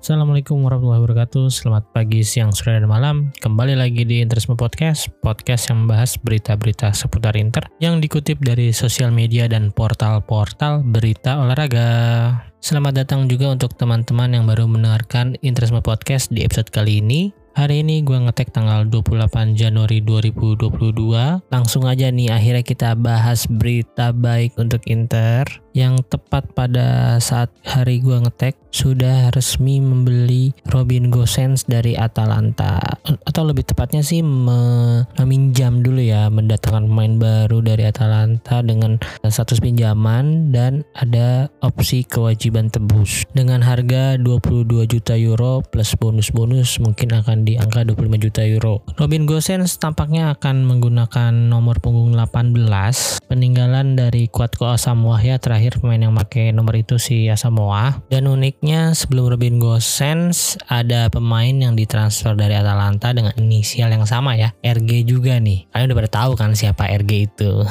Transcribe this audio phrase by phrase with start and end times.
[0.00, 1.52] Assalamualaikum warahmatullahi wabarakatuh.
[1.52, 3.36] Selamat pagi, siang, sore, dan malam.
[3.36, 9.12] Kembali lagi di Interisme Podcast Podcast yang membahas berita-berita seputar Inter Yang dikutip dari sosial
[9.12, 12.32] media dan portal-portal berita olahraga.
[12.64, 17.36] Selamat datang juga untuk teman-teman yang baru mendengarkan Interisme Podcast di episode kali ini.
[17.50, 21.44] Hari ini gue ngetek tanggal 28 Januari 2022.
[21.52, 28.02] Langsung aja nih akhirnya kita bahas berita baik untuk Inter yang tepat pada saat hari
[28.02, 32.78] gue ngetek sudah resmi membeli Robin Gosens dari Atalanta.
[33.26, 40.54] Atau lebih tepatnya sih meminjam dulu ya mendatangkan pemain baru dari Atalanta dengan status pinjaman
[40.54, 43.26] dan ada opsi kewajiban tebus.
[43.34, 48.82] Dengan harga 22 juta euro plus bonus-bonus mungkin akan di angka 25 juta euro.
[48.96, 56.00] Robin Gosens tampaknya akan menggunakan nomor punggung 18 peninggalan dari Kuatko Asamoah ya terakhir pemain
[56.00, 58.06] yang pakai nomor itu si Asamoah.
[58.08, 64.04] Dan unik Selanjutnya sebelum Robin Gosens ada pemain yang ditransfer dari Atalanta dengan inisial yang
[64.04, 65.64] sama ya RG juga nih.
[65.72, 67.64] Kalian udah pada tahu kan siapa RG itu?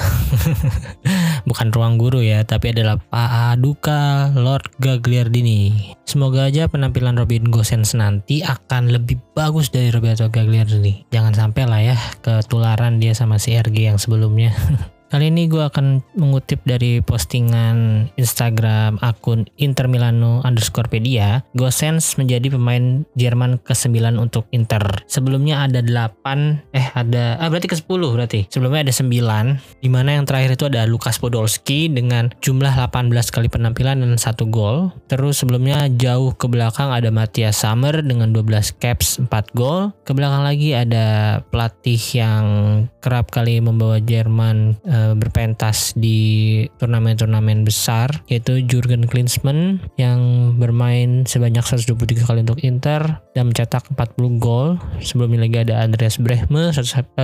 [1.47, 5.93] Bukan ruang guru ya tapi adalah Pak Duka Lord Gagliardini.
[6.09, 11.05] Semoga aja penampilan Robin Gosens nanti akan lebih bagus dari Roberto Gagliardini.
[11.13, 14.51] Jangan sampai lah ya ketularan dia sama si RG yang sebelumnya
[15.09, 21.41] Kali ini gue akan mengutip dari postingan Instagram akun Inter Milano underscore pedia.
[21.57, 24.85] Gosens menjadi pemain Jerman ke-9 untuk Inter.
[25.09, 28.39] Sebelumnya ada 8, eh ada, ah berarti ke-10 berarti.
[28.53, 33.49] Sebelumnya ada 9, di mana yang terakhir itu ada Lukas Podolski dengan jumlah 18 kali
[33.49, 34.93] penampilan dan satu gol.
[35.09, 39.89] Terus sebelumnya jauh ke belakang ada Matthias Sammer dengan 12 caps 4 gol.
[40.05, 42.45] Ke belakang lagi ada pelatih yang
[43.01, 46.19] kerap kali membawa Jerman uh, Eh, berpentas di
[46.75, 54.43] turnamen-turnamen besar yaitu Jurgen Klinsmann yang bermain sebanyak 123 kali untuk Inter dan mencetak 40
[54.43, 54.75] gol.
[54.99, 57.15] Sebelumnya lagi ada Andreas Brehme 155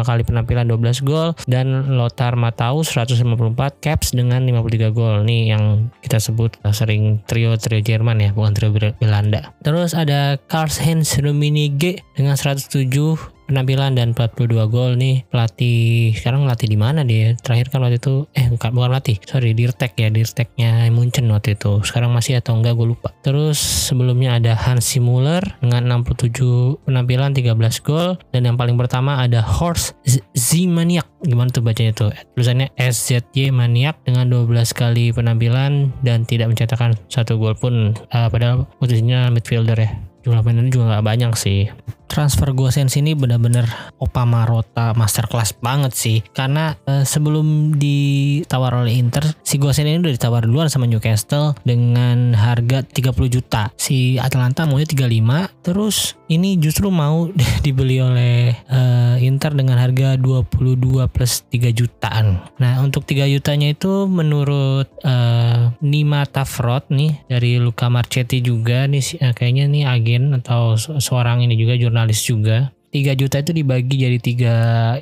[0.00, 5.26] kali penampilan 12 gol dan Lothar Matthaus 154 caps dengan 53 gol.
[5.28, 9.52] Nih yang kita sebut sering trio-trio Jerman ya, bukan trio Belanda.
[9.60, 16.78] Terus ada Karl-Heinz Rummenigge dengan 107 penampilan dan 42 gol nih pelatih sekarang latih di
[16.78, 17.34] mana dia?
[17.34, 21.82] Terakhir kan waktu itu eh bukan bukan latih sorry Dirtek ya Dirteknya Munchen waktu itu.
[21.82, 23.10] Sekarang masih atau enggak gue lupa.
[23.26, 28.14] Terus sebelumnya ada Hansi Muller dengan 67 penampilan 13 gol.
[28.30, 29.98] Dan yang paling pertama ada Horst
[30.38, 32.10] Zimaniak gimana tuh bacanya tuh?
[32.32, 37.92] Tulisannya SZY Maniak dengan 12 kali penampilan dan tidak mencetakkan satu gol pun.
[38.14, 39.90] Uh, padahal posisinya midfielder ya.
[40.20, 41.68] Jumlah pemainnya juga nggak banyak sih
[42.10, 46.18] transfer Gosens ini benar-benar Opa Marota masterclass banget sih.
[46.34, 52.34] Karena uh, sebelum ditawar oleh Inter si Gosens ini udah ditawar duluan sama Newcastle dengan
[52.34, 53.70] harga 30 juta.
[53.78, 57.30] Si Atalanta maunya 35 terus ini justru mau
[57.64, 62.42] dibeli oleh uh, Inter dengan harga 22 plus 3 jutaan.
[62.58, 69.20] Nah untuk 3 jutanya itu menurut uh, Nima Tafrot nih dari Luca Marchetti juga nih
[69.36, 74.18] kayaknya nih agen atau seorang ini juga jurnal jurnalis juga 3 juta itu dibagi jadi
[74.18, 74.54] tiga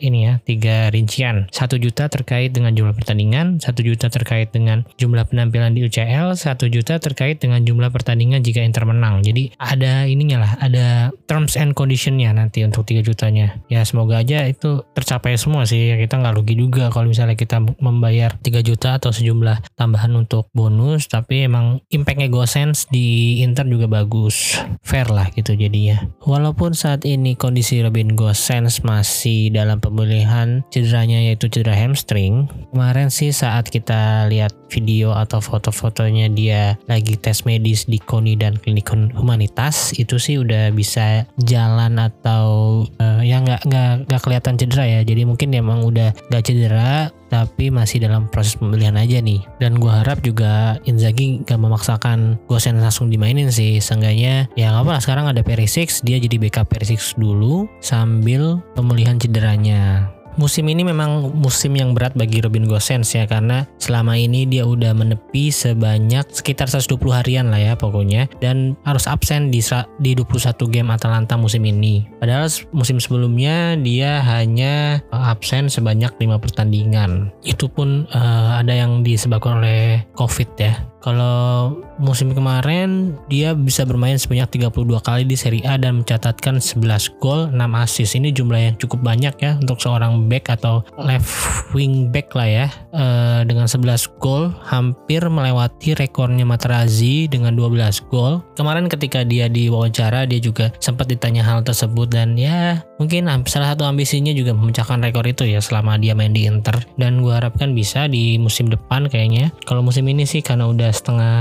[0.05, 1.49] ini ya, tiga rincian.
[1.49, 6.69] Satu juta terkait dengan jumlah pertandingan, satu juta terkait dengan jumlah penampilan di UCL, satu
[6.69, 9.25] juta terkait dengan jumlah pertandingan jika Inter menang.
[9.25, 10.87] Jadi ada ininya lah, ada
[11.25, 13.57] terms and conditionnya nanti untuk 3 jutanya.
[13.73, 15.97] Ya semoga aja itu tercapai semua sih.
[15.97, 21.09] Kita nggak rugi juga kalau misalnya kita membayar 3 juta atau sejumlah tambahan untuk bonus,
[21.09, 26.05] tapi emang impactnya GoSense di Inter juga bagus, fair lah gitu jadinya.
[26.29, 32.51] Walaupun saat ini kondisi Robin Gosens masih dalam pemulihan cederanya yaitu cedera hamstring.
[32.75, 38.55] Kemarin sih saat kita lihat video atau foto-fotonya dia lagi tes medis di KONI dan
[38.57, 44.85] klinik humanitas itu sih udah bisa jalan atau uh, ya nggak nggak nggak kelihatan cedera
[44.85, 45.01] ya.
[45.05, 49.45] Jadi mungkin emang udah nggak cedera tapi masih dalam proses pembelian aja nih.
[49.61, 53.79] Dan gue harap juga Inzaghi gak memaksakan Gosen langsung dimainin sih.
[53.85, 60.09] Seenggaknya ya nggak apa-apa sekarang ada Perisic, dia jadi backup Perisic dulu sambil pemulihan cederanya
[60.39, 64.95] musim ini memang musim yang berat bagi Robin Gosens ya karena selama ini dia udah
[64.95, 69.61] menepi sebanyak sekitar 120 harian lah ya pokoknya dan harus absen di
[69.99, 72.07] di 21 game Atalanta musim ini.
[72.23, 77.35] Padahal musim sebelumnya dia hanya absen sebanyak 5 pertandingan.
[77.43, 80.79] Itu pun uh, ada yang disebabkan oleh Covid ya.
[80.99, 87.23] Kalau musim kemarin dia bisa bermain sebanyak 32 kali di Serie A dan mencatatkan 11
[87.23, 88.19] gol, 6 assist.
[88.19, 91.31] Ini jumlah yang cukup banyak ya untuk seorang back atau left
[91.77, 92.67] wing back lah ya.
[92.91, 93.05] E,
[93.47, 98.43] dengan 11 gol hampir melewati rekornya Materazzi dengan 12 gol.
[98.59, 103.87] Kemarin ketika dia diwawancara dia juga sempat ditanya hal tersebut dan ya mungkin salah satu
[103.87, 108.11] ambisinya juga memecahkan rekor itu ya selama dia main di Inter dan gue harapkan bisa
[108.11, 109.55] di musim depan kayaknya.
[109.65, 111.39] Kalau musim ini sih karena udah setengah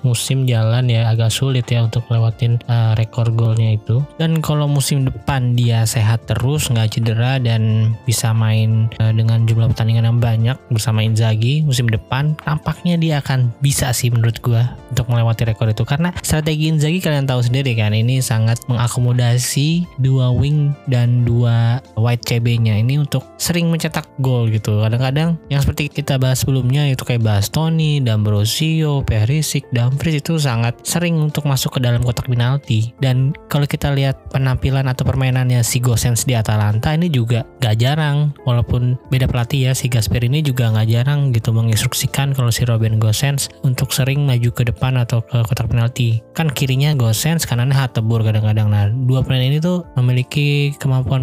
[0.00, 4.00] musim jalan ya agak sulit ya untuk lewatin uh, rekor golnya itu.
[4.16, 9.74] Dan kalau musim depan dia sehat terus nggak cedera dan bisa main uh, dengan jumlah
[9.74, 14.62] pertandingan yang banyak bersama Inzaghi musim depan tampaknya dia akan bisa sih menurut gue
[14.92, 20.30] untuk melewati rekor itu karena strategi Inzaghi kalian tahu sendiri kan ini sangat mengakomodasi dua
[20.30, 24.80] wing dan dua wide CB-nya ini untuk sering mencetak gol gitu.
[24.82, 31.20] Kadang-kadang yang seperti kita bahas sebelumnya itu kayak Bastoni, D'Ambrosio, Perisic, Dumfries itu sangat sering
[31.20, 32.92] untuk masuk ke dalam kotak penalti.
[32.98, 38.32] Dan kalau kita lihat penampilan atau permainannya si Gosens di Atalanta ini juga gak jarang.
[38.44, 42.98] Walaupun beda pelatih ya, si Gasper ini juga gak jarang gitu menginstruksikan kalau si Robin
[42.98, 46.20] Gosens untuk sering maju ke depan atau ke kotak penalti.
[46.34, 48.68] Kan kirinya Gosens, kanannya Hatebur kadang-kadang.
[48.70, 50.72] Nah, dua pemain ini tuh memiliki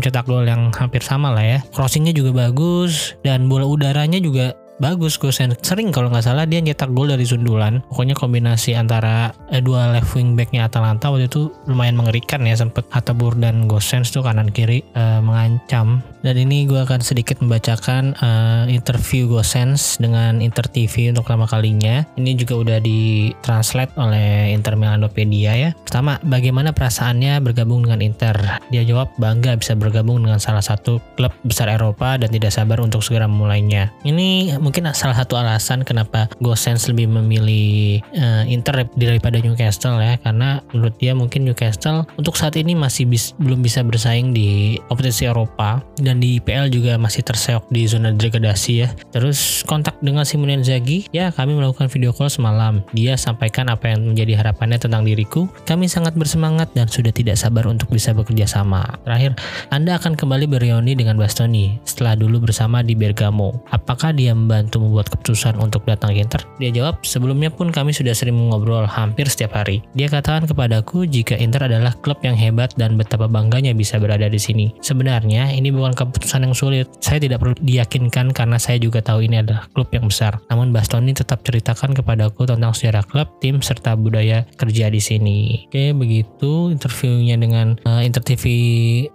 [0.01, 1.59] cetak gol yang hampir sama lah ya.
[1.75, 6.93] Crossingnya juga bagus dan bola udaranya juga bagus Gosen sering kalau nggak salah dia nyetak
[6.93, 7.81] gol dari sundulan.
[7.89, 12.85] Pokoknya kombinasi antara eh, dua left wing backnya Atalanta waktu itu lumayan mengerikan ya sempet
[12.93, 16.01] Hatabur dan Gosens tuh kanan kiri eh, mengancam.
[16.21, 22.05] Dan ini gue akan sedikit membacakan eh, interview Gosens dengan Inter TV untuk pertama kalinya.
[22.17, 25.69] Ini juga udah ditranslate oleh Inter Milanopedia ya.
[25.73, 28.35] Pertama bagaimana perasaannya bergabung dengan Inter?
[28.69, 33.01] Dia jawab bangga bisa bergabung dengan salah satu klub besar Eropa dan tidak sabar untuk
[33.01, 33.89] segera memulainya.
[34.03, 40.59] Ini mungkin salah satu alasan kenapa Gosens lebih memilih uh, Inter daripada Newcastle ya karena
[40.75, 45.79] menurut dia mungkin Newcastle untuk saat ini masih bis, belum bisa bersaing di kompetisi Eropa
[46.03, 48.91] dan di IPL juga masih terseok di zona degradasi ya.
[49.15, 52.83] Terus kontak dengan Simone Inzaghi, ya kami melakukan video call semalam.
[52.91, 55.47] Dia sampaikan apa yang menjadi harapannya tentang diriku.
[55.63, 58.83] Kami sangat bersemangat dan sudah tidak sabar untuk bisa bekerja sama.
[59.05, 59.37] Terakhir,
[59.71, 63.63] Anda akan kembali bereuni dengan Bastoni setelah dulu bersama di Bergamo.
[63.69, 66.41] Apakah dia membantu membuat keputusan untuk datang ke Inter?
[66.57, 69.85] Dia jawab, sebelumnya pun kami sudah sering mengobrol hampir setiap hari.
[69.93, 74.41] Dia katakan kepadaku jika Inter adalah klub yang hebat dan betapa bangganya bisa berada di
[74.41, 74.73] sini.
[74.81, 76.89] Sebenarnya ini bukan keputusan yang sulit.
[76.97, 80.41] Saya tidak perlu diyakinkan karena saya juga tahu ini adalah klub yang besar.
[80.49, 85.69] Namun Bastoni tetap ceritakan kepadaku tentang sejarah klub, tim, serta budaya kerja di sini.
[85.69, 88.43] Oke, begitu interviewnya dengan uh, Inter TV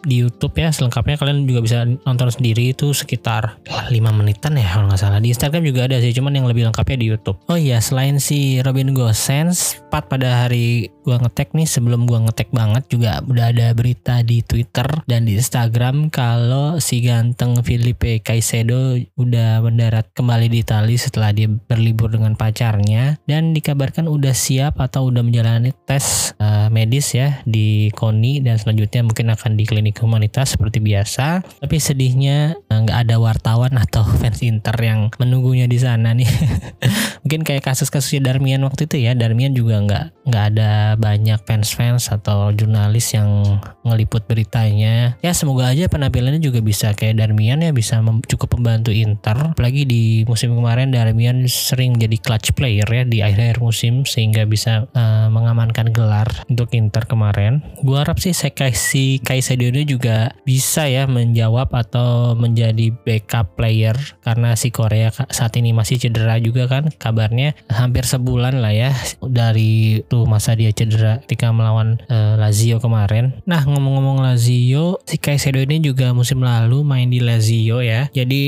[0.06, 0.70] di YouTube ya.
[0.70, 5.31] Selengkapnya kalian juga bisa nonton sendiri itu sekitar 5 menitan ya kalau nggak salah di
[5.34, 7.40] Instagram juga ada sih, cuman yang lebih lengkapnya di YouTube.
[7.50, 12.48] Oh iya, selain si Robin Gosens, pat pada hari gua ngetek nih sebelum gua ngetek
[12.48, 18.96] banget juga udah ada berita di Twitter dan di Instagram kalau si ganteng Felipe Caicedo
[19.20, 25.12] udah mendarat kembali di Italia setelah dia berlibur dengan pacarnya dan dikabarkan udah siap atau
[25.12, 30.56] udah menjalani tes uh, medis ya di KONI dan selanjutnya mungkin akan di klinik humanitas
[30.56, 31.44] seperti biasa.
[31.60, 36.28] Tapi sedihnya eh, nggak uh, ada wartawan atau fans Inter yang menunggunya di sana nih.
[37.26, 39.12] Mungkin kayak kasus-kasusnya Darmian waktu itu ya.
[39.12, 45.18] Darmian juga nggak nggak ada banyak fans-fans atau jurnalis yang ngeliput beritanya.
[45.18, 49.54] Ya semoga aja penampilannya juga bisa kayak Darmian ya bisa mem cukup membantu Inter.
[49.54, 54.86] Apalagi di musim kemarin Darmian sering jadi clutch player ya di akhir-akhir musim sehingga bisa
[54.94, 57.64] uh, mengamankan gelar untuk Inter kemarin.
[57.82, 63.98] Gua harap sih saya si Kaisedo ini juga bisa ya menjawab atau menjadi backup player
[64.22, 68.92] karena si Korea saat ini masih cedera juga kan kabarnya hampir sebulan lah ya
[69.24, 69.71] dari
[70.08, 73.36] tuh masa dia cedera ketika melawan uh, Lazio kemarin.
[73.44, 78.08] Nah ngomong-ngomong Lazio, si Caicedo ini juga musim lalu main di Lazio ya.
[78.12, 78.44] Jadi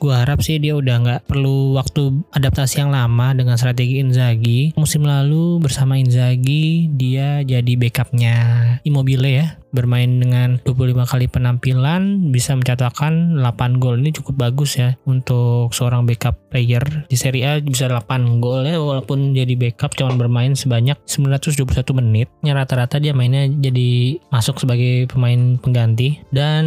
[0.00, 4.76] gua harap sih dia udah nggak perlu waktu adaptasi yang lama dengan strategi Inzaghi.
[4.78, 8.36] Musim lalu bersama Inzaghi dia jadi backupnya
[8.84, 14.00] Immobile ya bermain dengan 25 kali penampilan bisa mencatatkan 8 gol.
[14.00, 16.82] Ini cukup bagus ya untuk seorang backup player.
[17.12, 22.32] Di Serie A bisa 8 gol ya walaupun jadi backup cuma bermain sebanyak 921 menit.
[22.40, 26.24] Ya rata-rata dia mainnya jadi masuk sebagai pemain pengganti.
[26.32, 26.64] Dan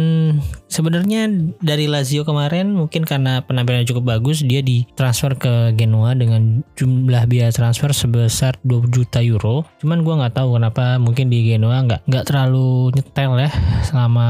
[0.70, 1.26] Sebenarnya
[1.58, 7.50] dari Lazio kemarin mungkin karena penampilannya cukup bagus dia ditransfer ke Genoa dengan jumlah biaya
[7.50, 9.66] transfer sebesar 20 juta euro.
[9.82, 13.50] Cuman gue nggak tahu kenapa mungkin di Genoa nggak nggak terlalu nyetel ya
[13.84, 14.28] selama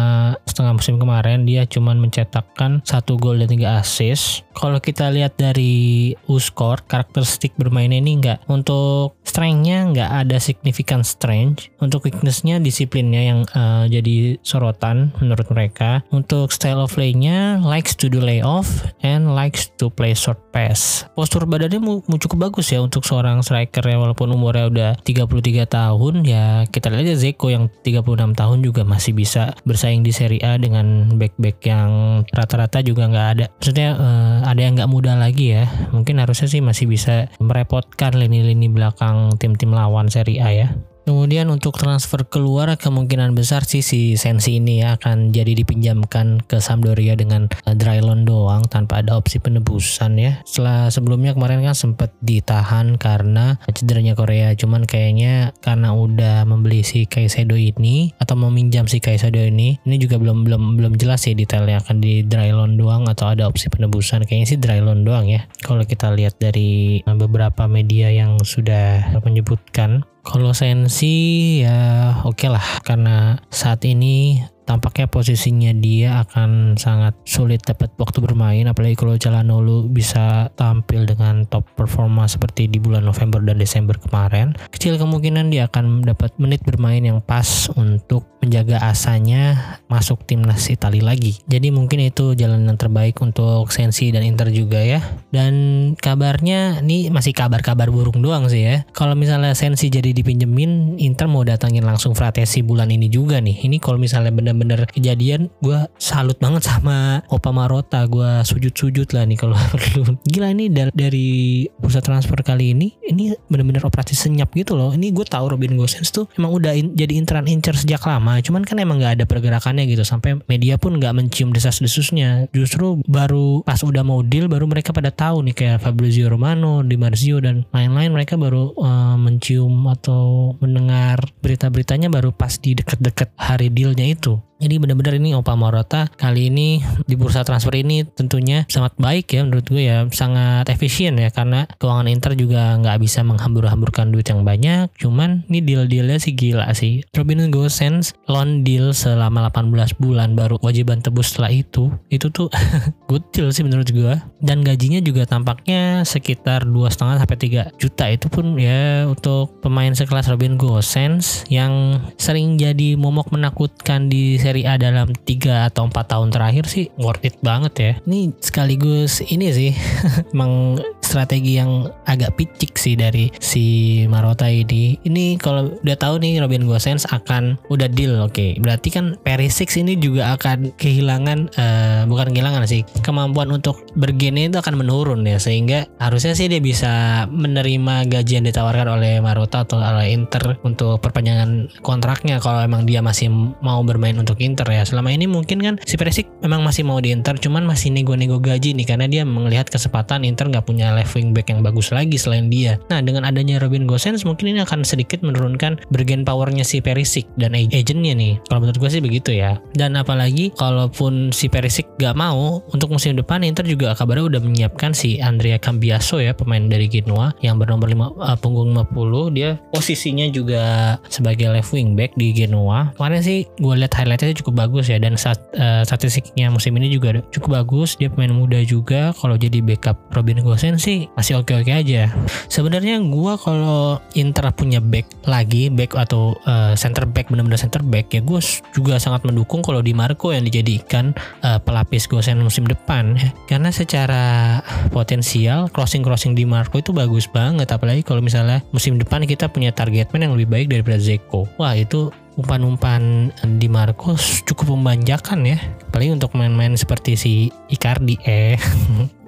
[0.48, 4.46] setengah musim kemarin dia cuman mencetakkan satu gol dan tiga assist.
[4.56, 11.68] Kalau kita lihat dari U-score karakteristik bermainnya ini nggak untuk strengthnya nggak ada signifikan strength.
[11.84, 16.00] Untuk weaknessnya disiplinnya yang uh, jadi sorotan menurut mereka.
[16.08, 21.02] Untuk untuk style of play-nya likes to do layoff and likes to play short pass.
[21.18, 25.66] Postur badannya mu, mu cukup bagus ya untuk seorang striker ya walaupun umurnya udah 33
[25.66, 30.42] tahun ya kita lihat aja Zeko yang 36 tahun juga masih bisa bersaing di Serie
[30.42, 31.90] A dengan back-back yang
[32.34, 33.46] rata-rata juga nggak ada.
[33.62, 35.70] Maksudnya uh, ada yang nggak muda lagi ya.
[35.94, 40.68] Mungkin harusnya sih masih bisa merepotkan lini-lini belakang tim-tim lawan Serie A ya.
[41.04, 46.60] Kemudian untuk transfer keluar kemungkinan besar sih si Sensi ini ya akan jadi dipinjamkan ke
[46.60, 50.38] Sampdoria dengan uh, dry loan doang tanpa ada opsi penebusan ya.
[50.44, 57.08] Setelah sebelumnya kemarin kan sempat ditahan karena cederanya Korea, cuman kayaknya karena udah membeli si
[57.08, 61.80] Kaisedo ini atau meminjam si Kaisedo ini, ini juga belum belum belum jelas sih detailnya
[61.80, 64.28] akan di dry loan doang atau ada opsi penebusan.
[64.28, 65.44] Kayaknya sih dry loan doang ya.
[65.64, 72.48] Kalau kita lihat dari uh, beberapa media yang sudah menyebutkan kalau Sensi ya oke okay
[72.52, 72.66] lah.
[72.84, 79.90] Karena saat ini tampaknya posisinya dia akan sangat sulit dapat waktu bermain apalagi kalau Calhanoglu
[79.90, 84.54] bisa tampil dengan top performa seperti di bulan November dan Desember kemarin.
[84.70, 91.04] Kecil kemungkinan dia akan dapat menit bermain yang pas untuk menjaga asanya masuk timnas Italia
[91.04, 91.36] lagi.
[91.44, 95.02] Jadi mungkin itu jalan yang terbaik untuk Sensi dan Inter juga ya.
[95.28, 95.52] Dan
[95.98, 98.76] kabarnya ini masih kabar-kabar burung doang sih ya.
[98.96, 103.66] Kalau misalnya Sensi jadi dipinjemin Inter mau datangin langsung Fratesi bulan ini juga nih.
[103.68, 108.04] Ini kalau misalnya benar bener kejadian gue salut banget sama Opa Marota.
[108.04, 113.80] Gue sujud-sujud lah nih kalau perlu gila ini dari, bursa transfer kali ini ini bener-bener
[113.88, 114.92] operasi senyap gitu loh.
[114.92, 118.62] Ini gue tahu Robin Gosens tuh emang udah in, jadi intern incer sejak lama cuman
[118.68, 120.04] kan emang nggak ada pergerakannya gitu.
[120.04, 122.52] Sampai media pun nggak mencium desas-desusnya.
[122.52, 127.00] Justru baru pas udah mau deal baru mereka pada tahu nih kayak Fabrizio Romano, Di
[127.00, 128.12] Marzio dan lain-lain.
[128.12, 134.76] Mereka baru uh, mencium atau mendengar berita-beritanya baru pas di deket-deket hari dealnya itu jadi
[134.76, 139.64] benar-benar ini Opa Morata kali ini di bursa transfer ini tentunya sangat baik ya menurut
[139.64, 144.92] gue ya sangat efisien ya karena keuangan Inter juga nggak bisa menghambur-hamburkan duit yang banyak.
[145.00, 147.00] Cuman ini deal-dealnya sih gila sih.
[147.16, 152.52] Robin Gosens loan deal selama 18 bulan baru wajiban tebus setelah itu itu tuh
[153.08, 154.14] good deal sih menurut gue.
[154.44, 157.38] Dan gajinya juga tampaknya sekitar dua setengah sampai
[157.72, 164.12] 3 juta itu pun ya untuk pemain sekelas Robin Gosens yang sering jadi momok menakutkan
[164.12, 167.92] di Serie A dalam 3 atau 4 tahun terakhir sih worth it banget ya.
[168.02, 169.70] Ini sekaligus ini sih
[170.34, 174.98] emang strategi yang agak picik sih dari si Marota ini.
[175.06, 178.34] Ini kalau udah tahu nih Robin Gosens akan udah deal oke.
[178.34, 178.58] Okay.
[178.58, 184.58] Berarti kan Perisic ini juga akan kehilangan uh, bukan kehilangan sih kemampuan untuk bergene itu
[184.58, 189.78] akan menurun ya sehingga harusnya sih dia bisa menerima gaji yang ditawarkan oleh Marota atau
[189.78, 193.30] oleh Inter untuk perpanjangan kontraknya kalau emang dia masih
[193.62, 194.82] mau bermain untuk Inter ya.
[194.82, 198.72] Selama ini mungkin kan si Perisic memang masih mau di Inter, cuman masih nego-nego gaji
[198.72, 202.48] nih karena dia melihat kesempatan Inter nggak punya left wing back yang bagus lagi selain
[202.48, 202.80] dia.
[202.88, 207.52] Nah dengan adanya Robin Gosens mungkin ini akan sedikit menurunkan bergen powernya si Perisic dan
[207.52, 208.40] agentnya nih.
[208.48, 209.60] Kalau menurut gue sih begitu ya.
[209.76, 214.96] Dan apalagi kalaupun si Perisic gak mau untuk musim depan Inter juga kabarnya udah menyiapkan
[214.96, 219.50] si Andrea Cambiaso ya pemain dari Genoa yang bernomor 5 uh, eh, punggung 50 dia
[219.74, 222.94] posisinya juga sebagai left wing back di Genoa.
[222.96, 227.20] Kemarin sih gue lihat highlightnya cukup bagus ya dan saat uh, statistiknya musim ini juga
[227.34, 227.98] cukup bagus.
[227.98, 229.12] Dia pemain muda juga.
[229.16, 232.10] Kalau jadi backup Robin Gosens sih masih oke-oke aja.
[232.48, 238.10] Sebenarnya gue kalau Inter punya back lagi back atau uh, center back benar-benar center back
[238.10, 238.40] ya gue
[238.72, 243.18] juga sangat mendukung kalau di Marco yang dijadikan uh, pelapis Gosens musim depan.
[243.50, 244.58] Karena secara
[244.94, 247.70] potensial crossing crossing di Marco itu bagus banget.
[247.70, 251.74] Apalagi kalau misalnya musim depan kita punya target man yang lebih baik daripada Zeko wah
[251.76, 255.58] itu umpan-umpan di Marcos cukup memanjakan ya.
[255.90, 257.32] Apalagi untuk main-main seperti si
[257.70, 258.58] Icardi eh.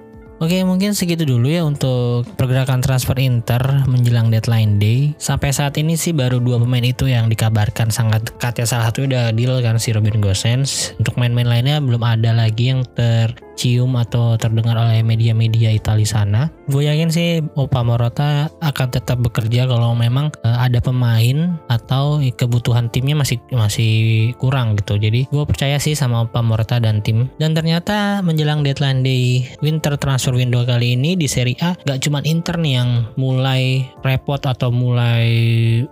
[0.43, 5.15] Oke mungkin segitu dulu ya untuk pergerakan transfer Inter menjelang deadline day.
[5.15, 8.65] Sampai saat ini sih baru dua pemain itu yang dikabarkan sangat dekat ya.
[8.67, 10.91] Salah satu udah deal kan si Robin Gosens.
[10.99, 16.41] Untuk main-main lainnya belum ada lagi yang ter tercium atau terdengar oleh media-media Italia sana.
[16.65, 22.89] Gue yakin sih Opa Morata akan tetap bekerja kalau memang uh, ada pemain atau kebutuhan
[22.89, 23.93] timnya masih masih
[24.41, 24.97] kurang gitu.
[24.97, 27.29] Jadi gue percaya sih sama Opa Morata dan tim.
[27.37, 32.19] Dan ternyata menjelang deadline day winter transfer window kali ini di Serie A gak cuma
[32.25, 35.29] Inter nih yang mulai repot atau mulai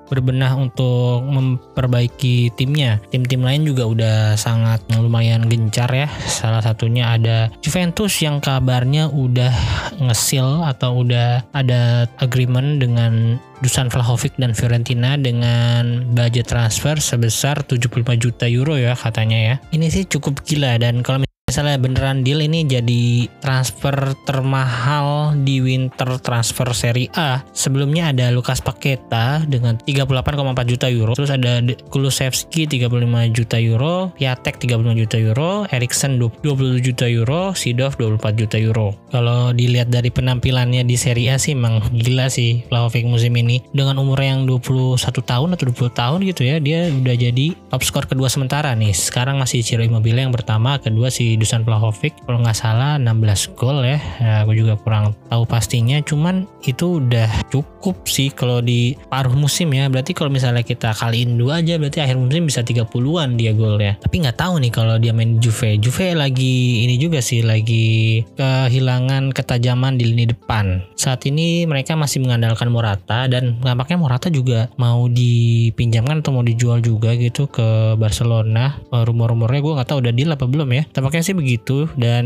[0.09, 2.99] berbenah untuk memperbaiki timnya.
[3.13, 6.09] Tim-tim lain juga udah sangat lumayan gencar ya.
[6.25, 9.53] Salah satunya ada Juventus yang kabarnya udah
[10.01, 18.17] ngesil atau udah ada agreement dengan Dusan Vlahovic dan Fiorentina dengan budget transfer sebesar 75
[18.17, 19.55] juta euro ya katanya ya.
[19.69, 26.15] Ini sih cukup gila dan kalau misalnya beneran deal ini jadi transfer termahal di winter
[26.23, 27.43] transfer Serie A.
[27.51, 30.31] Sebelumnya ada Lukas Paketa dengan 38,4
[30.63, 31.59] juta euro, terus ada
[31.91, 38.55] Kulusevski 35 juta euro, Piatek 35 juta euro, Erikson 20 juta euro, Sidov 24 juta
[38.55, 38.95] euro.
[39.11, 43.99] Kalau dilihat dari penampilannya di Serie A sih emang gila sih Vlahovic musim ini dengan
[43.99, 48.31] umur yang 21 tahun atau 20 tahun gitu ya, dia udah jadi top skor kedua
[48.31, 48.95] sementara nih.
[48.95, 53.81] Sekarang masih Ciro Immobile yang pertama, kedua si Dusan Vlahovic kalau nggak salah 16 gol
[53.81, 53.97] ya.
[54.21, 57.70] ya aku juga kurang tahu pastinya cuman itu udah cukup
[58.05, 59.89] sih kalau di paruh musim ya.
[59.89, 63.97] Berarti kalau misalnya kita kaliin dua aja berarti akhir musim bisa 30-an dia gol ya.
[63.97, 65.81] Tapi nggak tahu nih kalau dia main Juve.
[65.81, 70.83] Juve lagi ini juga sih lagi kehilangan ketajaman di lini depan.
[70.95, 76.83] Saat ini mereka masih mengandalkan Morata dan nampaknya Morata juga mau dipinjamkan atau mau dijual
[76.83, 78.77] juga gitu ke Barcelona.
[78.93, 80.83] Rumor-rumornya gue nggak tahu udah deal apa belum ya.
[80.93, 81.89] Tampaknya sih begitu.
[81.97, 82.25] Dan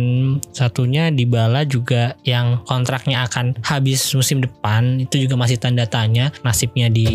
[0.51, 5.05] satunya di Bala juga yang kontraknya akan habis musim depan.
[5.05, 7.05] Itu juga tanda tanya nasibnya di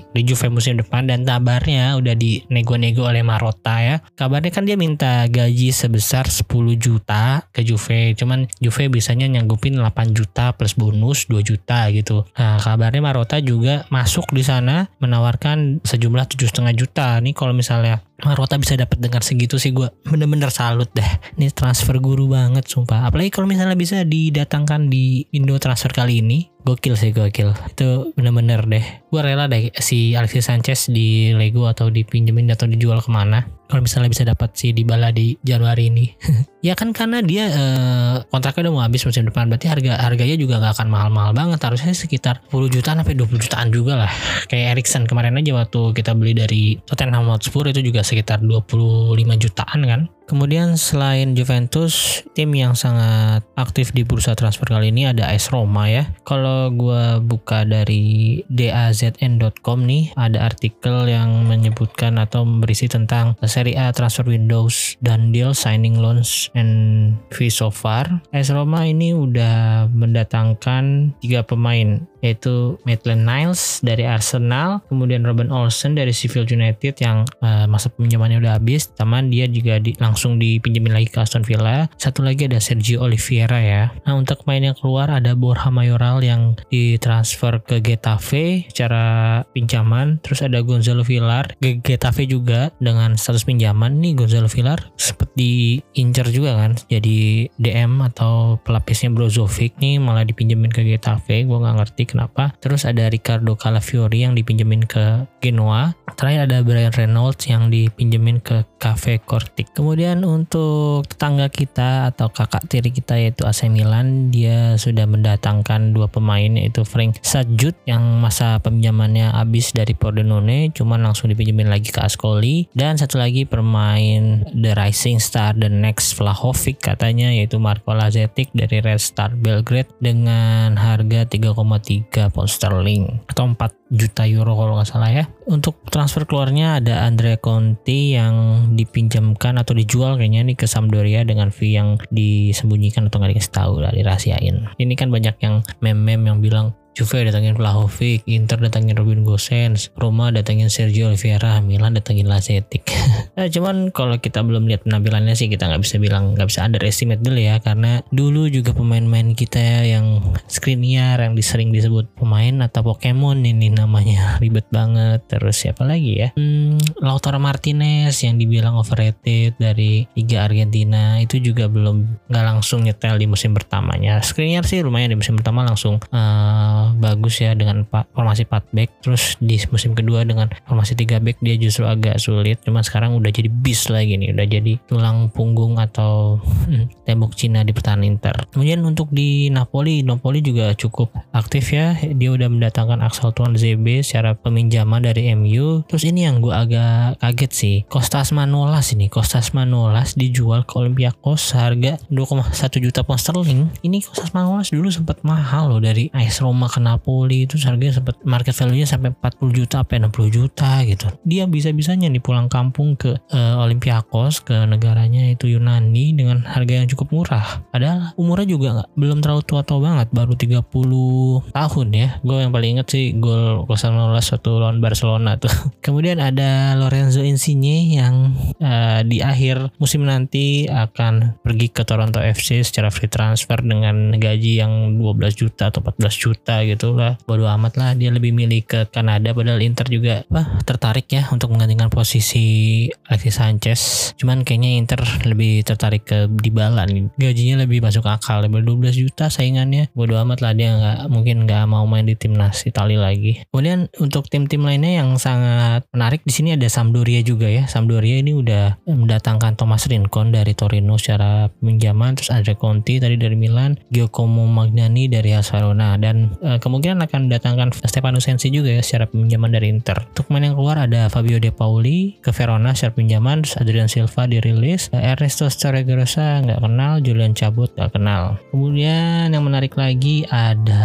[0.00, 5.28] di Juve musim depan dan kabarnya udah dinego-nego oleh Marotta ya kabarnya kan dia minta
[5.28, 6.48] gaji sebesar 10
[6.80, 12.56] juta ke Juve cuman Juve bisanya nyanggupin 8 juta plus bonus 2 juta gitu nah
[12.56, 18.54] kabarnya Marotta juga masuk di sana menawarkan sejumlah tujuh setengah juta nih kalau misalnya Marota
[18.56, 21.10] bisa dapat dengar segitu sih gue bener-bener salut deh.
[21.34, 23.10] Ini transfer guru banget sumpah.
[23.10, 26.53] Apalagi kalau misalnya bisa didatangkan di Indo transfer kali ini.
[26.64, 27.52] Gokil sih gokil.
[27.68, 28.84] Itu bener-bener deh.
[29.12, 33.80] Gue rela deh si Alexis Sanchez di Lego atau dipinjemin atau dijual ke mana kalau
[33.82, 36.06] misalnya bisa dapat si Dybala di Januari ini.
[36.66, 40.60] ya kan karena dia eh, kontraknya udah mau habis musim depan berarti harga harganya juga
[40.64, 44.12] gak akan mahal-mahal banget harusnya sekitar 10 jutaan sampai 20 jutaan juga lah.
[44.48, 49.80] Kayak Erikson kemarin aja waktu kita beli dari Tottenham Hotspur itu juga sekitar 25 jutaan
[49.84, 50.02] kan.
[50.24, 55.84] Kemudian selain Juventus, tim yang sangat aktif di bursa transfer kali ini ada AS Roma
[55.84, 56.08] ya.
[56.24, 63.94] Kalau gue buka dari dazn.com nih, ada artikel yang menyebutkan atau berisi tentang Serie A
[63.94, 68.10] transfer windows dan deal signing loans and fee so far.
[68.34, 75.92] AS Roma ini udah mendatangkan tiga pemain yaitu Maitland Niles dari Arsenal, kemudian Robin Olsen
[75.92, 80.96] dari Sheffield United yang uh, masa pinjamannya udah habis, teman dia juga di, langsung dipinjemin
[80.96, 81.84] lagi ke Aston Villa.
[82.00, 83.92] Satu lagi ada Sergio Oliveira ya.
[84.08, 90.40] Nah untuk main yang keluar ada Borja Mayoral yang ditransfer ke Getafe secara pinjaman, terus
[90.40, 96.74] ada Gonzalo Villar ke Getafe juga dengan pinjaman nih Gonzalo Villar sempat diincar juga kan
[96.90, 102.54] jadi DM atau pelapisnya Brozovic nih malah dipinjemin ke Getafe gue nggak ngerti kenapa.
[102.62, 105.92] Terus ada Ricardo Calafiori yang dipinjemin ke Genoa.
[106.14, 109.74] Terakhir ada Brian Reynolds yang dipinjemin ke Cafe Cortic.
[109.74, 116.06] Kemudian untuk tetangga kita atau kakak tiri kita yaitu AC Milan, dia sudah mendatangkan dua
[116.06, 121.98] pemain yaitu Frank Sajut yang masa pinjamannya habis dari Pordenone, cuman langsung dipinjemin lagi ke
[121.98, 128.54] Ascoli dan satu lagi pemain The Rising Star the Next Vlahovic katanya yaitu Marco Lazetic
[128.54, 133.58] dari Red Star Belgrade dengan harga 3,3 3 pound sterling atau 4
[133.94, 135.24] juta euro kalau nggak salah ya.
[135.46, 141.54] Untuk transfer keluarnya ada Andre Conti yang dipinjamkan atau dijual kayaknya nih ke Sampdoria dengan
[141.54, 144.66] fee yang disembunyikan atau nggak dikasih tahu lah dirahasiain.
[144.78, 150.30] Ini kan banyak yang meme-meme yang bilang Juve datangin Vlahovic, Inter datangin Robin Gosens, Roma
[150.30, 152.86] datangin Sergio Oliveira, Milan datangin Lazetic.
[153.36, 157.18] nah, cuman kalau kita belum lihat penampilannya sih kita nggak bisa bilang nggak bisa underestimate
[157.18, 163.42] dulu ya karena dulu juga pemain-pemain kita yang Skriniar yang disering disebut pemain atau Pokemon
[163.42, 165.26] ini namanya ribet banget.
[165.26, 166.28] Terus siapa lagi ya?
[166.38, 173.18] Hmm, Lautaro Martinez yang dibilang overrated dari Liga Argentina itu juga belum nggak langsung nyetel
[173.18, 174.22] di musim pertamanya.
[174.22, 178.90] Skriniar sih lumayan di musim pertama langsung uh, bagus ya dengan formasi 4 back.
[179.00, 182.60] Terus di musim kedua dengan formasi 3 back dia justru agak sulit.
[182.66, 187.64] Cuma sekarang udah jadi bis lagi nih udah jadi tulang punggung atau hmm, tembok Cina
[187.64, 188.34] di pertahanan Inter.
[188.52, 191.96] Kemudian untuk di Napoli Napoli juga cukup aktif ya.
[191.96, 197.20] Dia udah mendatangkan Axel Tuan ZB secara peminjaman dari MU terus ini yang gue agak
[197.22, 199.06] kaget sih Kostas Manolas ini.
[199.06, 203.70] Kostas Manolas dijual ke Olympiakos harga 2,1 juta pound sterling.
[203.84, 208.18] Ini Kostas Manolas dulu sempat mahal loh dari AS Roma ke Napoli itu harganya sempat
[208.26, 211.06] market value-nya sampai 40 juta sampai 60 juta gitu.
[211.22, 216.90] Dia bisa-bisanya nih pulang kampung ke uh, Olympiakos ke negaranya itu Yunani dengan harga yang
[216.90, 217.62] cukup murah.
[217.70, 222.08] Padahal umurnya juga nggak belum terlalu tua-tua banget baru 30 tahun ya.
[222.26, 225.52] Gue yang paling inget sih gol Kostas Manolas satu lawan Barcelona tuh.
[225.86, 232.64] Kemudian ada Lorenzo Insigne yang uh, di akhir musim nanti akan pergi ke Toronto FC
[232.64, 237.76] secara free transfer dengan gaji yang 12 juta atau 14 juta gitu lah bodo amat
[237.76, 242.86] lah dia lebih milih ke Kanada padahal Inter juga apa tertarik ya untuk menggantikan posisi
[243.06, 243.80] Alexis Sanchez.
[244.16, 247.12] Cuman kayaknya Inter lebih tertarik ke Dybala nih.
[247.18, 249.92] Gajinya lebih masuk akal lebih 12 juta saingannya.
[249.92, 253.44] Bodo amat lah dia nggak mungkin nggak mau main di timnas Italia lagi.
[253.50, 257.68] Kemudian untuk tim-tim lainnya yang sangat menarik di sini ada Sampdoria juga ya.
[257.68, 263.36] Sampdoria ini udah mendatangkan Thomas Rincon dari Torino secara pinjaman terus ada Conti tadi dari
[263.36, 269.10] Milan Giacomo Magnani dari Barcelona dan uh, kemungkinan akan mendatangkan Stefano Sensi juga ya secara
[269.10, 270.06] pinjaman dari Inter.
[270.14, 274.88] Untuk pemain yang keluar ada Fabio De Pauli ke Verona secara pinjaman, Adrian Silva dirilis,
[274.94, 278.38] uh, Ernesto Starregrosa nggak kenal, Julian Cabut nggak kenal.
[278.54, 280.84] Kemudian yang menarik lagi ada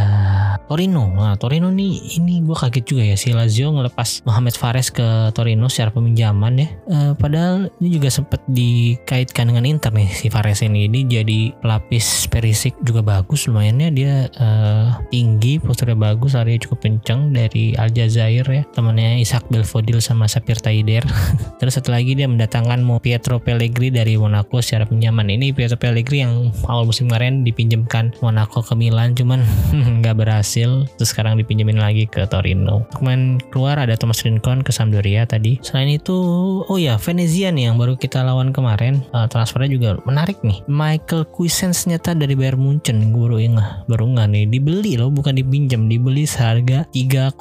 [0.65, 1.09] Torino.
[1.13, 5.69] Nah, Torino nih ini gue kaget juga ya si Lazio ngelepas Mohamed Fares ke Torino
[5.69, 6.67] secara peminjaman ya.
[6.89, 10.89] Uh, padahal ini juga sempat dikaitkan dengan Inter nih si Fares ini.
[10.89, 16.79] Ini jadi pelapis Perisik juga bagus lumayan ya dia uh, tinggi, posturnya bagus, larinya cukup
[16.87, 18.63] kenceng dari Aljazair ya.
[18.73, 21.03] Temannya Ishak Belfodil sama Sapir Taider.
[21.59, 25.27] Terus satu lagi dia mendatangkan Mo Pietro Pellegrini dari Monaco secara pinjaman.
[25.27, 26.33] Ini Pietro Pellegrini yang
[26.65, 29.43] awal musim kemarin dipinjamkan Monaco ke Milan cuman
[29.99, 30.87] nggak berhasil.
[30.97, 32.85] Terus sekarang dipinjemin lagi ke Torino.
[33.03, 35.59] Main keluar ada Thomas Rincon ke Sampdoria tadi.
[35.65, 36.15] Selain itu
[36.63, 39.01] oh ya Venezia nih yang baru kita lawan kemarin.
[39.11, 40.61] Uh, transfernya juga menarik nih.
[40.69, 43.11] Michael Cuisance nyata dari Bayern Munchen.
[43.11, 44.43] Gue baru ingat baru nggak nih?
[44.47, 47.33] Dibeli loh bukan dipinjam dibeli seharga 3,4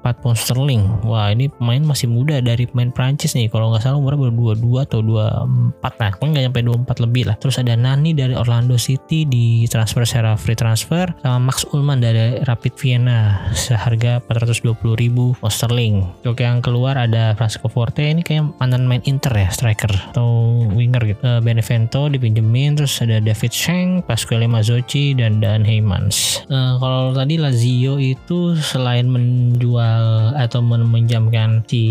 [0.00, 4.32] pound sterling wah ini pemain masih muda dari pemain Prancis nih kalau nggak salah umurnya
[4.32, 8.32] baru 22 atau 24 nah kan nggak sampai 24 lebih lah terus ada Nani dari
[8.32, 14.94] Orlando City di transfer secara free transfer sama Max Ullman dari Rapid Vienna seharga 420
[14.96, 16.06] ribu sterling.
[16.22, 21.02] Oke yang keluar ada Francisco Forte ini kayak mantan main Inter ya striker atau winger
[21.10, 21.20] gitu.
[21.26, 26.46] Uh, Benevento dipinjemin terus ada David Schenk, Pasquale Mazzocchi dan Dan Heymans.
[26.46, 31.82] Uh, kalau tadi Lazio itu selain menjual atau meminjamkan si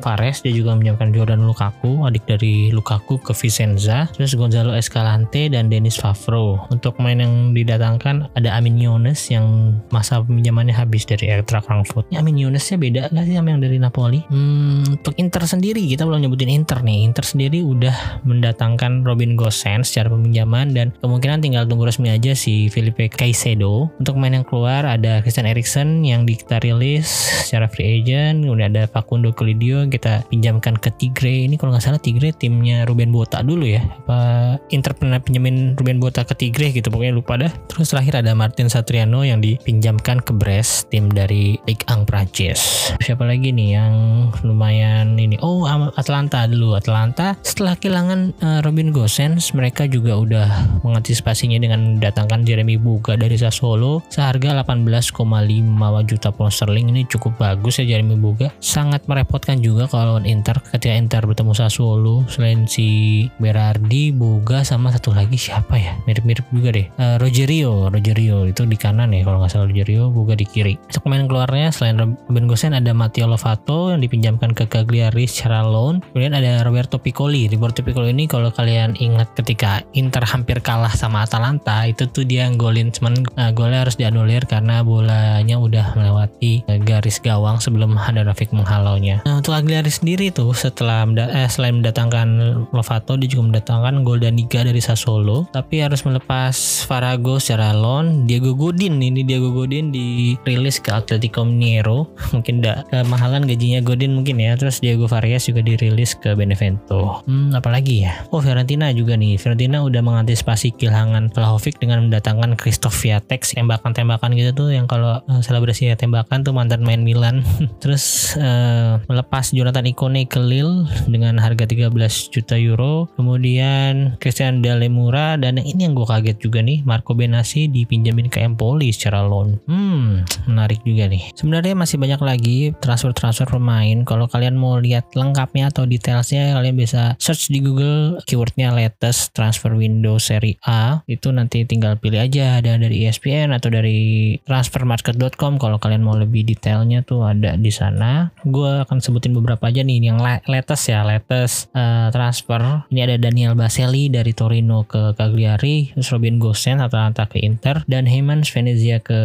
[0.00, 5.68] Fares dia juga menjamkan Jordan Lukaku adik dari Lukaku ke Vicenza terus Gonzalo Escalante dan
[5.68, 11.66] Dennis Favro untuk main yang didatangkan ada Amin Yones yang masa pinjamannya habis dari Eintracht
[11.74, 12.06] Frankfurt.
[12.14, 14.20] Ya, Amin Yunusnya beda nggak sih sama yang dari Napoli?
[14.30, 17.02] Hmm, untuk Inter sendiri kita belum nyebutin Inter nih.
[17.02, 22.70] Inter sendiri udah mendatangkan Robin Gosens secara peminjaman dan kemungkinan tinggal tunggu resmi aja si
[22.70, 23.90] Felipe Caicedo.
[23.98, 27.08] Untuk main yang keluar ada Christian Eriksen yang kita rilis
[27.48, 28.44] secara free agent.
[28.44, 31.48] Udah ada Facundo Colidio yang kita pinjamkan ke Tigre.
[31.48, 33.80] Ini kalau nggak salah Tigre timnya Ruben Bota dulu ya.
[34.04, 37.52] Apa Inter pernah pinjamin Ruben Bota ke Tigre gitu pokoknya lupa dah.
[37.72, 42.92] Terus terakhir ada Martin Satriano yang dipinjam dikirimkan ke Brest tim dari Ligue 1 Prancis.
[43.00, 43.94] Siapa lagi nih yang
[44.42, 45.38] lumayan ini?
[45.40, 46.74] Oh, Atlanta dulu.
[46.74, 50.48] Atlanta setelah kehilangan uh, Robin Gosens, mereka juga udah
[50.82, 56.92] mengantisipasinya dengan mendatangkan Jeremy Buga dari Sassuolo seharga 18,5 juta pound sterling.
[56.92, 58.52] Ini cukup bagus ya Jeremy Buga.
[58.58, 65.12] Sangat merepotkan juga kalau Inter ketika Inter bertemu Sassuolo selain si Berardi, Buga sama satu
[65.12, 65.94] lagi siapa ya?
[66.08, 66.86] Mirip-mirip juga deh.
[66.98, 70.74] Uh, Rogerio, Rogerio itu di kanan ya kalau nggak salah Rogerio buka di kiri.
[70.90, 76.02] Untuk pemain keluarnya selain Robin Gosens ada Matteo Lovato yang dipinjamkan ke Cagliari secara loan.
[76.12, 77.46] Kemudian ada Roberto Piccoli.
[77.50, 82.48] Roberto Piccoli ini kalau kalian ingat ketika Inter hampir kalah sama Atalanta itu tuh dia
[82.54, 89.20] golin cuman uh, golnya harus dianulir karena bolanya udah melewati garis gawang sebelum Handanovic menghalaunya.
[89.28, 92.28] Nah untuk Cagliari sendiri tuh setelah eh, selain mendatangkan
[92.72, 95.44] Lovato dia juga mendatangkan gol Daniga dari Sassuolo.
[95.52, 96.54] Tapi harus melepas
[96.88, 98.96] Farago secara loan Diego Godin.
[98.98, 102.06] Ini Diego Godin Godin dirilis ke Atletico Mineiro.
[102.36, 104.54] Mungkin tidak kemahalan gajinya Godin mungkin ya.
[104.54, 107.26] Terus Diego Farias juga dirilis ke Benevento.
[107.26, 108.22] Hmm apalagi ya?
[108.30, 109.34] Oh Fiorentina juga nih.
[109.34, 115.42] Fiorentina udah mengantisipasi kehilangan Vlahovic dengan mendatangkan Christoph Viatek tembakan-tembakan gitu tuh yang kalau uh,
[115.42, 117.42] selebrasi tembakan tuh mantan main Milan.
[117.82, 121.90] Terus uh, melepas Jonathan Ikone ke Lille dengan harga 13
[122.32, 123.08] juta euro.
[123.18, 128.92] Kemudian Christian Dalemura dan ini yang gue kaget juga nih Marco Benassi dipinjamin ke Empoli
[128.94, 129.58] secara loan.
[129.68, 131.34] Hmm menarik juga nih.
[131.34, 134.04] Sebenarnya masih banyak lagi transfer-transfer pemain.
[134.06, 139.72] Kalau kalian mau lihat lengkapnya atau detailsnya kalian bisa search di Google keywordnya latest transfer
[139.74, 141.02] window seri A.
[141.08, 142.60] Itu nanti tinggal pilih aja.
[142.60, 148.30] Ada dari ESPN atau dari transfermarket.com kalau kalian mau lebih detailnya tuh ada di sana.
[148.46, 152.86] Gue akan sebutin beberapa aja nih yang latest ya latest uh, transfer.
[152.94, 158.06] Ini ada Daniel Baselli dari Torino ke Cagliari terus Robin Gosens Atalanta ke Inter dan
[158.06, 159.18] Heyman Venezia ke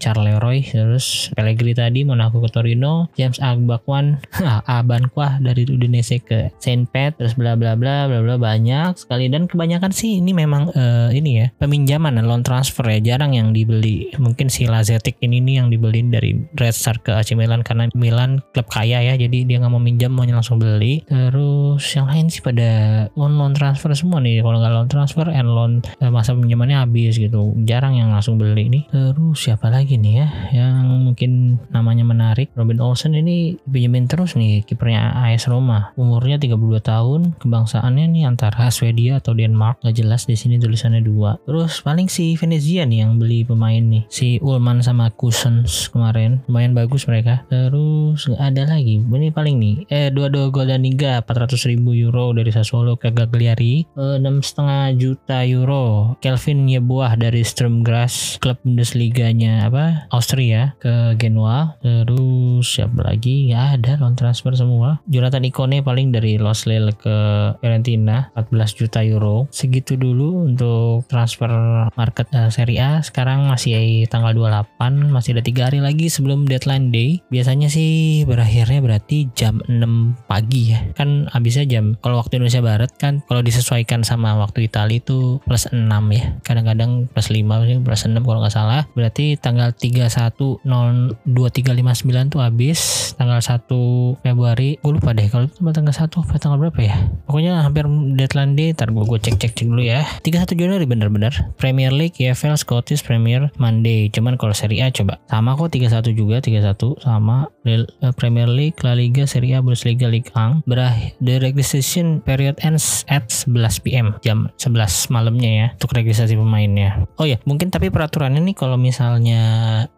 [0.00, 4.16] Charleroi terus Pellegrini tadi Monaco ke Torino James Agbakwan
[4.80, 9.28] Abankwah dari Udinese ke Saint Pat terus bla bla bla bla bla banyak sekali.
[9.28, 14.14] Dan kebanyakan sih ini memang uh, ini ya peminjaman loan transfer ya jarang yang dibeli.
[14.16, 18.40] Mungkin si Lazetic ini nih yang dibeli dari Red Star ke AC Milan karena Milan
[18.54, 21.02] klub kaya ya jadi dia nggak mau minjam mau langsung beli.
[21.10, 25.50] Terus yang lain sih pada loan loan transfer semua nih kalau nggak loan transfer and
[25.50, 28.84] loan eh, masa pinjamannya habis gitu jarang yang langsung beli nih.
[28.88, 34.62] Terus siapa lagi nih ya yang mungkin namanya menarik Robin Olsen ini pinjemin terus nih
[34.62, 35.90] kipernya AS Roma.
[35.98, 41.40] Umurnya 32 tahun kebangsaannya nih antara Swedia atau Denmark nggak jelas di sini tulisannya dua.
[41.42, 46.44] Terus paling si Venezia nih yang beli pemain nih si Ulman sama Cousins kemarin.
[46.44, 47.48] Lumayan bagus mereka.
[47.48, 49.00] Terus ada lagi.
[49.00, 49.76] Ini paling nih.
[49.88, 51.24] Eh dua dua gol dan tiga.
[51.24, 53.88] 400 ribu euro dari Sassuolo ke Gagliari.
[53.96, 56.12] Eh, enam setengah juta euro.
[56.20, 61.80] Kelvin Yebuah dari Sturmgrass klub Bundesliga-nya apa Austria ke Genoa.
[61.80, 63.48] Terus siapa lagi?
[63.48, 65.00] Ya ada loan transfer semua.
[65.08, 67.16] Jonathan Ikone paling dari Los Lille ke
[67.64, 69.48] Fiorentina 14 juta euro.
[69.48, 71.48] Segitu dulu untuk transfer
[71.96, 72.90] market uh, Serie A.
[73.00, 77.22] Sekarang masih tanggal 28 masih ada tiga hari lagi sebelum deadline day.
[77.30, 80.82] Biasanya sih berakhirnya berarti jam 6 pagi ya.
[80.98, 85.70] Kan habisnya jam kalau waktu Indonesia Barat kan kalau disesuaikan sama waktu Italia itu plus
[85.70, 86.24] 6 ya.
[86.42, 88.82] Kadang-kadang plus 5 plus 6 kalau nggak salah.
[88.98, 93.12] Berarti tanggal 31 2359 tuh habis.
[93.14, 96.96] Tanggal 1 Februari gue lupa deh kalau itu tanggal 1 tanggal berapa ya?
[97.28, 97.86] Pokoknya hampir
[98.18, 100.02] deadline day ntar gue cek cek cek dulu ya.
[100.26, 101.30] 31 Januari bener-bener.
[101.60, 105.18] Premier League EFL Scottish Premier Monday cuman kalau Serie A coba.
[105.26, 107.82] Sama kok 31 juga 31 sama eh,
[108.14, 113.26] Premier League La Liga Serie A Bundesliga Ligue 1 berakhir the registration period ends at
[113.26, 117.10] 11 PM jam 11 malamnya ya untuk registrasi pemainnya.
[117.18, 119.42] Oh ya mungkin tapi peraturannya nih kalau misalnya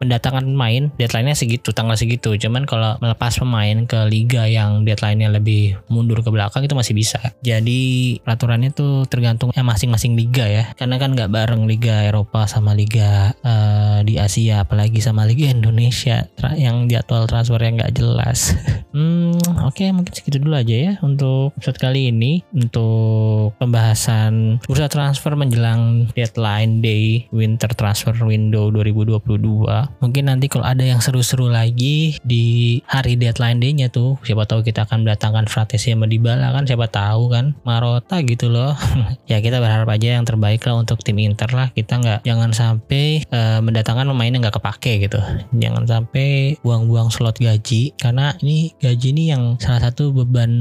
[0.01, 2.33] mendatangkan pemain deadline-nya segitu tanggal segitu.
[2.41, 7.21] Cuman kalau melepas pemain ke liga yang deadline-nya lebih mundur ke belakang itu masih bisa.
[7.45, 10.73] Jadi peraturannya tuh tergantung ya masing-masing liga ya.
[10.73, 16.27] Karena kan nggak bareng liga Eropa sama liga uh, di Asia apalagi sama liga Indonesia
[16.55, 18.41] yang jadwal transfernya nggak jelas.
[18.93, 19.33] Hmm
[19.65, 25.33] oke okay, mungkin segitu dulu aja ya untuk episode kali ini untuk pembahasan bursa transfer
[25.33, 29.17] menjelang deadline day winter transfer window 2022
[29.97, 34.85] mungkin nanti kalau ada yang seru-seru lagi di hari deadline day-nya tuh siapa tahu kita
[34.85, 38.77] akan mendatangkan Fratesi sama Dybala kan siapa tahu kan Marota gitu loh.
[39.31, 41.73] Ya kita berharap aja yang terbaik lah untuk tim Inter lah.
[41.73, 45.19] Kita nggak jangan sampai uh, mendatangkan pemain yang nggak kepake gitu.
[45.57, 50.53] Jangan sampai buang-buang slot gaji karena ini gaji ini yang salah satu beban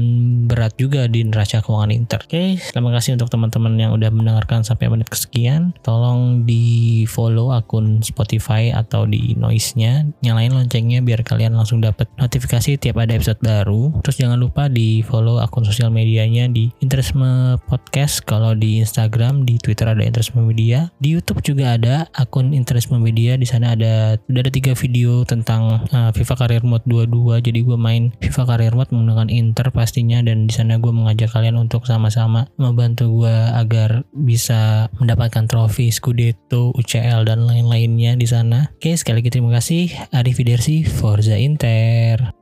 [0.48, 2.24] berat juga di neraca keuangan Inter.
[2.24, 5.76] Oke terima kasih untuk teman-teman yang udah mendengarkan sampai menit kesekian.
[5.84, 10.08] Tolong di follow akun Spotify atau di noise-nya.
[10.24, 13.92] Nyalain loncengnya biar kalian langsung dapat notifikasi tiap ada episode baru.
[14.00, 18.24] Terus jangan lupa di follow akun sosial medianya di Interisme Podcast.
[18.24, 20.88] Kalau di Instagram di Twitter ada Interisme Media.
[20.96, 25.82] Di YouTube juga ada akun Interisme Media di sana ada udah ada tiga video tentang
[25.90, 30.46] uh, FIFA Career Mode 22 jadi gue main FIFA Career Mode menggunakan Inter pastinya dan
[30.46, 37.26] di sana gue mengajak kalian untuk sama-sama membantu gue agar bisa mendapatkan trofi Scudetto, UCL
[37.26, 38.70] dan lain-lainnya di sana.
[38.78, 39.90] Oke, sekali lagi terima kasih.
[40.14, 42.41] Arrivederci, Forza Inter.